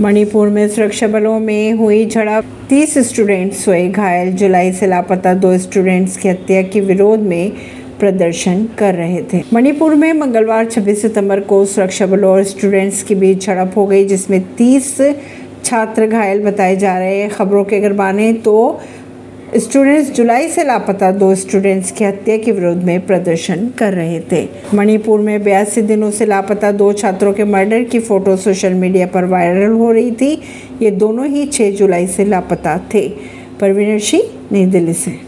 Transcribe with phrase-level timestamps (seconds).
[0.00, 5.58] मणिपुर में सुरक्षा बलों में हुई झड़प। तीस स्टूडेंट्स हुए घायल। जुलाई से लापता दो
[5.58, 7.52] स्टूडेंट्स की हत्या के विरोध में
[8.00, 13.14] प्रदर्शन कर रहे थे। मणिपुर में मंगलवार 26 सितंबर को सुरक्षा बलों और स्टूडेंट्स के
[13.14, 14.96] बीच झड़प हो गई, जिसमें 30
[15.64, 18.80] छात्र घायल। बताए जा रहे हैं खबरों के अगर माने तो
[19.56, 24.48] स्टूडेंट्स जुलाई से लापता दो स्टूडेंट्स की हत्या के विरोध में प्रदर्शन कर रहे थे।
[24.74, 29.24] मणिपुर में बयासी दिनों से लापता दो छात्रों के मर्डर की फ़ोटो सोशल मीडिया पर
[29.24, 30.42] वायरल हो रही थी।
[30.82, 33.08] ये दोनों ही 6 जुलाई से लापता थे।
[33.60, 35.12] परवीन सिंह नई दिल्ली से।